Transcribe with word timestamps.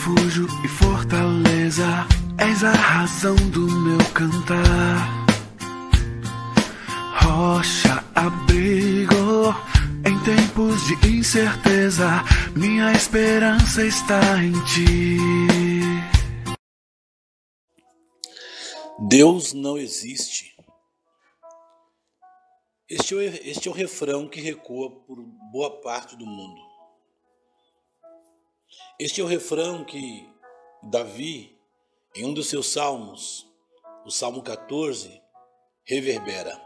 refúgio 0.00 0.46
e 0.64 0.68
fortaleza, 0.68 2.06
és 2.38 2.64
a 2.64 2.72
razão 2.72 3.36
do 3.50 3.70
meu 3.70 3.98
cantar. 4.14 5.26
Rocha, 7.22 8.02
abrigo, 8.14 9.54
em 10.06 10.18
tempos 10.24 10.86
de 10.86 11.18
incerteza, 11.18 12.24
minha 12.56 12.92
esperança 12.92 13.84
está 13.84 14.42
em 14.42 14.52
ti. 14.64 15.18
Deus 19.06 19.52
não 19.52 19.76
existe. 19.76 20.56
Este 22.88 23.14
é, 23.14 23.16
o, 23.16 23.20
este 23.20 23.68
é 23.68 23.70
o 23.70 23.74
refrão 23.74 24.26
que 24.26 24.40
recoa 24.40 24.90
por 24.90 25.22
boa 25.52 25.78
parte 25.82 26.16
do 26.16 26.24
mundo. 26.24 26.69
Este 29.00 29.22
é 29.22 29.24
o 29.24 29.26
refrão 29.26 29.82
que 29.82 30.30
Davi, 30.82 31.58
em 32.14 32.26
um 32.26 32.34
dos 32.34 32.50
seus 32.50 32.66
salmos, 32.66 33.50
o 34.04 34.10
Salmo 34.10 34.42
14, 34.42 35.22
reverbera. 35.84 36.60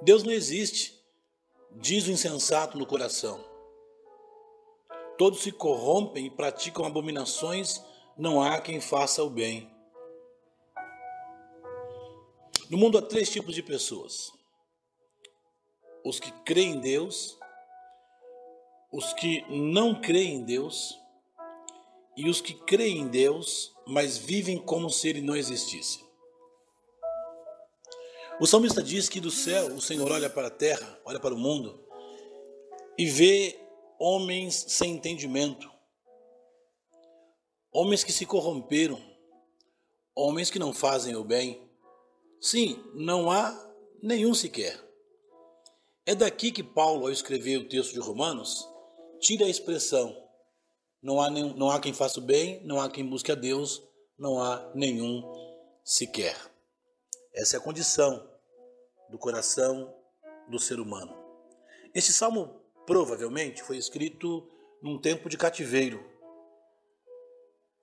Deus 0.00 0.22
não 0.22 0.32
existe, 0.32 0.98
diz 1.72 2.06
o 2.06 2.10
insensato 2.10 2.78
no 2.78 2.86
coração. 2.86 3.44
Todos 5.18 5.42
se 5.42 5.52
corrompem 5.52 6.24
e 6.24 6.30
praticam 6.30 6.86
abominações, 6.86 7.84
não 8.16 8.42
há 8.42 8.58
quem 8.58 8.80
faça 8.80 9.22
o 9.22 9.28
bem. 9.28 9.70
No 12.70 12.78
mundo 12.78 12.96
há 12.96 13.02
três 13.02 13.28
tipos 13.28 13.54
de 13.54 13.62
pessoas: 13.62 14.32
os 16.02 16.18
que 16.18 16.32
creem 16.46 16.76
em 16.76 16.80
Deus, 16.80 17.38
os 18.94 19.12
que 19.12 19.44
não 19.50 20.00
creem 20.00 20.36
em 20.36 20.44
Deus 20.44 20.96
e 22.16 22.28
os 22.28 22.40
que 22.40 22.54
creem 22.54 22.98
em 22.98 23.08
Deus, 23.08 23.74
mas 23.88 24.16
vivem 24.16 24.56
como 24.56 24.88
se 24.88 25.08
ele 25.08 25.20
não 25.20 25.34
existisse. 25.34 26.04
O 28.40 28.46
salmista 28.46 28.80
diz 28.80 29.08
que 29.08 29.18
do 29.18 29.32
céu 29.32 29.66
o 29.74 29.80
Senhor 29.80 30.12
olha 30.12 30.30
para 30.30 30.46
a 30.46 30.50
terra, 30.50 31.00
olha 31.04 31.18
para 31.18 31.34
o 31.34 31.38
mundo 31.38 31.84
e 32.96 33.04
vê 33.06 33.58
homens 33.98 34.64
sem 34.68 34.92
entendimento, 34.92 35.68
homens 37.72 38.04
que 38.04 38.12
se 38.12 38.24
corromperam, 38.24 39.02
homens 40.14 40.50
que 40.50 40.58
não 40.58 40.72
fazem 40.72 41.16
o 41.16 41.24
bem. 41.24 41.68
Sim, 42.40 42.80
não 42.94 43.28
há 43.28 43.52
nenhum 44.00 44.34
sequer. 44.34 44.80
É 46.06 46.14
daqui 46.14 46.52
que 46.52 46.62
Paulo, 46.62 47.06
ao 47.06 47.12
escrever 47.12 47.56
o 47.56 47.68
texto 47.68 47.92
de 47.92 47.98
Romanos, 47.98 48.72
tira 49.24 49.46
a 49.46 49.48
expressão: 49.48 50.14
não 51.02 51.20
há, 51.20 51.30
nenhum, 51.30 51.54
não 51.54 51.70
há 51.70 51.80
quem 51.80 51.94
faça 51.94 52.20
o 52.20 52.22
bem, 52.22 52.62
não 52.64 52.80
há 52.80 52.90
quem 52.90 53.08
busque 53.08 53.32
a 53.32 53.34
Deus, 53.34 53.82
não 54.18 54.40
há 54.40 54.70
nenhum 54.74 55.22
sequer. 55.82 56.36
Essa 57.32 57.56
é 57.56 57.58
a 57.58 57.62
condição 57.62 58.22
do 59.10 59.18
coração 59.18 59.92
do 60.48 60.58
ser 60.58 60.78
humano. 60.78 61.16
Este 61.94 62.12
salmo 62.12 62.60
provavelmente 62.86 63.62
foi 63.62 63.78
escrito 63.78 64.46
num 64.82 65.00
tempo 65.00 65.28
de 65.28 65.38
cativeiro, 65.38 66.04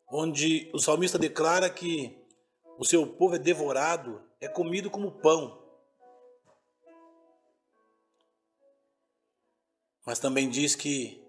onde 0.10 0.70
o 0.74 0.80
salmista 0.80 1.18
declara 1.18 1.70
que 1.70 2.16
o 2.78 2.86
seu 2.86 3.08
povo 3.08 3.36
é 3.36 3.40
devorado, 3.40 4.22
é 4.40 4.48
comido 4.48 4.92
como 4.92 5.20
pão. 5.20 5.60
Mas 10.06 10.20
também 10.20 10.50
diz 10.50 10.76
que 10.76 11.22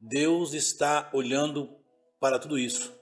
Deus 0.00 0.54
está 0.54 1.10
olhando 1.12 1.76
para 2.18 2.38
tudo 2.38 2.58
isso. 2.58 2.98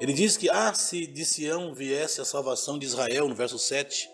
Ele 0.00 0.12
diz 0.12 0.36
que, 0.36 0.50
ah, 0.50 0.74
se 0.74 1.06
de 1.06 1.24
Sião 1.24 1.72
viesse 1.72 2.20
a 2.20 2.24
salvação 2.24 2.76
de 2.76 2.86
Israel, 2.86 3.28
no 3.28 3.34
verso 3.36 3.56
7, 3.56 4.10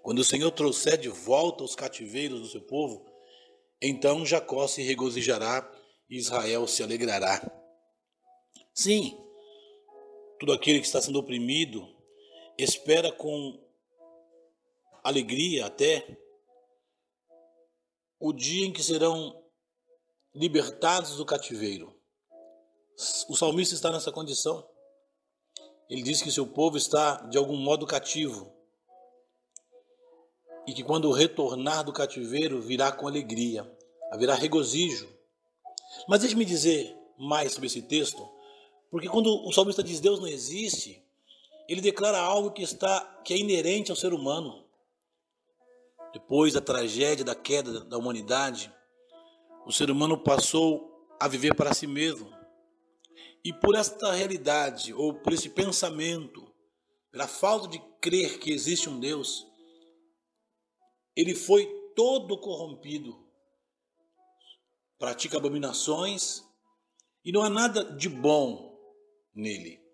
quando 0.00 0.20
o 0.20 0.24
Senhor 0.24 0.52
trouxer 0.52 0.96
de 0.96 1.08
volta 1.08 1.64
os 1.64 1.74
cativeiros 1.74 2.40
do 2.40 2.46
seu 2.46 2.62
povo, 2.62 3.04
então 3.82 4.24
Jacó 4.24 4.68
se 4.68 4.80
regozijará 4.82 5.68
e 6.08 6.16
Israel 6.16 6.68
se 6.68 6.84
alegrará. 6.84 7.42
Sim, 8.72 9.18
tudo 10.38 10.52
aquele 10.52 10.78
que 10.78 10.86
está 10.86 11.02
sendo 11.02 11.18
oprimido 11.18 11.84
espera 12.56 13.10
com 13.10 13.60
alegria 15.02 15.66
até 15.66 16.16
o 18.20 18.32
dia 18.32 18.66
em 18.66 18.72
que 18.72 18.84
serão 18.84 19.45
libertados 20.36 21.16
do 21.16 21.24
cativeiro. 21.24 21.96
O 23.28 23.34
salmista 23.34 23.74
está 23.74 23.90
nessa 23.90 24.12
condição. 24.12 24.68
Ele 25.88 26.02
diz 26.02 26.20
que 26.20 26.30
seu 26.30 26.46
povo 26.46 26.76
está 26.76 27.16
de 27.26 27.38
algum 27.38 27.56
modo 27.56 27.86
cativo 27.86 28.54
e 30.66 30.74
que 30.74 30.82
quando 30.82 31.10
retornar 31.10 31.84
do 31.84 31.92
cativeiro 31.92 32.60
virá 32.60 32.92
com 32.92 33.08
alegria, 33.08 33.70
haverá 34.10 34.34
regozijo. 34.34 35.08
Mas 36.06 36.20
deixe-me 36.20 36.44
dizer 36.44 36.94
mais 37.16 37.52
sobre 37.52 37.68
esse 37.68 37.80
texto, 37.80 38.28
porque 38.90 39.08
quando 39.08 39.28
o 39.46 39.52
salmista 39.52 39.82
diz 39.82 40.00
Deus 40.00 40.20
não 40.20 40.26
existe, 40.26 41.02
ele 41.68 41.80
declara 41.80 42.18
algo 42.18 42.50
que 42.50 42.62
está 42.62 43.00
que 43.24 43.32
é 43.32 43.38
inerente 43.38 43.90
ao 43.90 43.96
ser 43.96 44.12
humano. 44.12 44.66
Depois 46.12 46.52
da 46.52 46.60
tragédia 46.60 47.24
da 47.24 47.34
queda 47.34 47.80
da 47.84 47.96
humanidade, 47.96 48.72
o 49.66 49.72
ser 49.72 49.90
humano 49.90 50.16
passou 50.16 51.08
a 51.18 51.26
viver 51.26 51.54
para 51.56 51.74
si 51.74 51.88
mesmo. 51.88 52.30
E 53.44 53.52
por 53.52 53.74
esta 53.74 54.12
realidade, 54.12 54.94
ou 54.94 55.12
por 55.12 55.32
esse 55.32 55.50
pensamento, 55.50 56.54
pela 57.10 57.26
falta 57.26 57.66
de 57.66 57.80
crer 58.00 58.38
que 58.38 58.52
existe 58.52 58.88
um 58.88 59.00
Deus, 59.00 59.44
ele 61.16 61.34
foi 61.34 61.66
todo 61.96 62.38
corrompido. 62.38 63.26
Pratica 64.98 65.36
abominações 65.36 66.44
e 67.24 67.32
não 67.32 67.42
há 67.42 67.50
nada 67.50 67.82
de 67.96 68.08
bom 68.08 68.78
nele. 69.34 69.84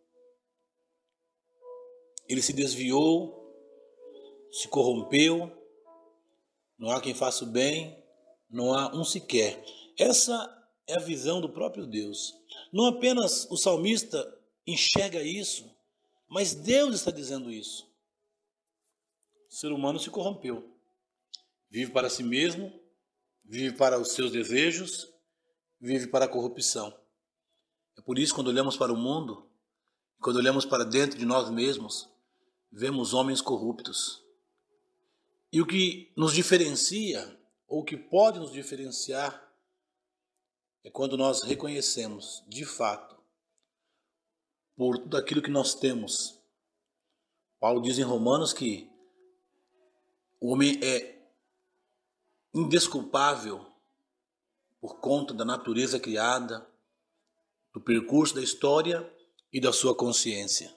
Ele 2.29 2.43
se 2.43 2.53
desviou, 2.53 3.43
se 4.51 4.69
corrompeu, 4.69 5.51
não 6.79 6.91
há 6.91 7.01
quem 7.01 7.15
faça 7.15 7.45
o 7.45 7.51
bem, 7.51 8.02
não 8.53 8.75
há 8.75 8.95
um 8.95 9.05
sequer. 9.05 9.65
Essa 9.99 10.63
é 10.87 10.95
a 10.95 11.01
visão 11.01 11.41
do 11.41 11.49
próprio 11.49 11.87
Deus. 11.87 12.35
Não 12.73 12.87
apenas 12.87 13.47
o 13.51 13.57
salmista 13.57 14.39
enxerga 14.67 15.23
isso, 15.23 15.75
mas 16.29 16.55
Deus 16.55 16.95
está 16.97 17.11
dizendo 17.11 17.51
isso. 17.51 17.91
O 19.51 19.55
ser 19.55 19.73
humano 19.73 19.99
se 19.99 20.11
corrompeu. 20.11 20.71
Vive 21.71 21.91
para 21.91 22.11
si 22.11 22.23
mesmo, 22.23 22.73
vive 23.45 23.77
para 23.77 23.99
os 23.99 24.13
seus 24.13 24.31
desejos, 24.31 25.11
vive 25.81 26.07
para 26.07 26.27
a 26.27 26.29
corrupção. 26.29 26.95
É 27.97 28.03
por 28.03 28.19
isso 28.19 28.35
quando 28.35 28.49
olhamos 28.49 28.77
para 28.77 28.93
o 28.93 28.97
mundo, 28.97 29.49
quando 30.21 30.37
olhamos 30.37 30.65
para 30.65 30.85
dentro 30.85 31.19
de 31.19 31.25
nós 31.25 31.51
mesmos, 31.51 32.09
vemos 32.71 33.15
homens 33.15 33.41
corruptos. 33.41 34.23
E 35.53 35.61
o 35.61 35.67
que 35.67 36.13
nos 36.17 36.33
diferencia 36.33 37.39
ou 37.73 37.83
que 37.83 37.97
pode 37.97 38.39
nos 38.39 38.53
diferenciar 38.53 39.51
é 40.85 40.91
quando 40.91 41.17
nós 41.17 41.43
reconhecemos, 41.43 42.45
de 42.47 42.67
fato, 42.67 43.17
por 44.77 44.99
tudo 44.99 45.17
aquilo 45.17 45.41
que 45.41 45.51
nós 45.51 45.75
temos. 45.75 46.39
Paulo 47.59 47.81
diz 47.81 47.99
em 47.99 48.03
Romanos 48.03 48.53
que 48.53 48.91
o 50.39 50.53
homem 50.53 50.79
é 50.85 51.19
indesculpável 52.53 53.65
por 54.79 55.01
conta 55.01 55.33
da 55.33 55.45
natureza 55.45 55.99
criada, 55.99 56.69
do 57.73 57.81
percurso 57.81 58.35
da 58.35 58.43
história 58.43 59.11
e 59.51 59.59
da 59.59 59.73
sua 59.73 59.95
consciência. 59.95 60.77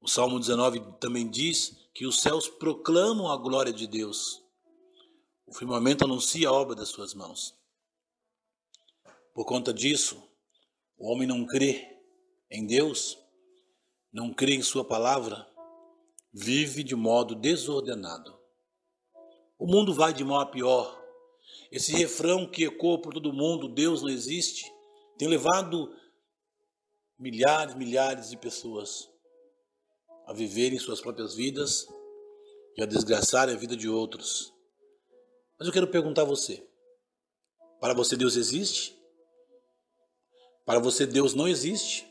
O 0.00 0.08
Salmo 0.08 0.40
19 0.40 0.98
também 0.98 1.30
diz 1.30 1.88
que 1.94 2.04
os 2.06 2.20
céus 2.20 2.48
proclamam 2.48 3.30
a 3.30 3.36
glória 3.36 3.72
de 3.72 3.86
Deus 3.86 4.43
o 5.46 5.54
firmamento 5.54 6.04
anuncia 6.04 6.48
a 6.48 6.52
obra 6.52 6.74
das 6.74 6.88
suas 6.88 7.14
mãos. 7.14 7.54
Por 9.34 9.44
conta 9.44 9.72
disso, 9.72 10.22
o 10.96 11.10
homem 11.10 11.26
não 11.26 11.44
crê 11.44 11.98
em 12.50 12.66
Deus, 12.66 13.18
não 14.12 14.32
crê 14.32 14.54
em 14.54 14.62
Sua 14.62 14.84
palavra, 14.84 15.46
vive 16.32 16.84
de 16.84 16.94
modo 16.94 17.34
desordenado. 17.34 18.38
O 19.58 19.66
mundo 19.66 19.92
vai 19.92 20.12
de 20.12 20.24
mal 20.24 20.40
a 20.40 20.46
pior. 20.46 21.02
Esse 21.70 21.92
refrão 21.92 22.48
que 22.48 22.64
ecoa 22.64 23.00
por 23.00 23.12
todo 23.12 23.32
mundo, 23.32 23.68
Deus 23.68 24.02
não 24.02 24.08
existe, 24.08 24.72
tem 25.18 25.28
levado 25.28 25.94
milhares, 27.18 27.74
milhares 27.74 28.30
de 28.30 28.36
pessoas 28.36 29.10
a 30.26 30.32
viverem 30.32 30.78
suas 30.78 31.00
próprias 31.00 31.34
vidas 31.34 31.86
e 32.76 32.82
a 32.82 32.86
desgraçarem 32.86 33.54
a 33.54 33.58
vida 33.58 33.76
de 33.76 33.88
outros. 33.88 34.53
Mas 35.58 35.68
eu 35.68 35.72
quero 35.72 35.88
perguntar 35.88 36.22
a 36.22 36.26
você: 36.26 36.66
para 37.80 37.94
você 37.94 38.16
Deus 38.16 38.36
existe? 38.36 38.98
Para 40.64 40.78
você, 40.78 41.06
Deus 41.06 41.34
não 41.34 41.46
existe? 41.46 42.10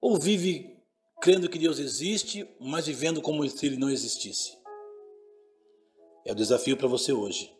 Ou 0.00 0.18
vive 0.18 0.74
crendo 1.22 1.48
que 1.48 1.58
Deus 1.58 1.78
existe, 1.78 2.46
mas 2.60 2.86
vivendo 2.86 3.22
como 3.22 3.48
se 3.48 3.66
ele 3.66 3.76
não 3.76 3.88
existisse? 3.88 4.58
É 6.26 6.32
o 6.32 6.34
desafio 6.34 6.76
para 6.76 6.88
você 6.88 7.12
hoje. 7.12 7.54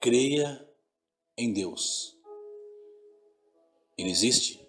Creia 0.00 0.68
em 1.36 1.52
Deus. 1.52 2.16
Ele 3.96 4.10
existe. 4.10 4.60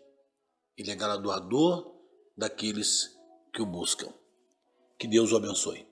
Ele 0.77 0.91
é 0.91 0.95
galardoador 0.95 1.93
daqueles 2.37 3.17
que 3.53 3.61
o 3.61 3.65
buscam. 3.65 4.13
Que 4.97 5.07
Deus 5.07 5.31
o 5.31 5.37
abençoe. 5.37 5.88